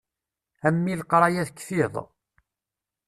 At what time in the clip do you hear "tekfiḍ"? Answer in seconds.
1.47-1.95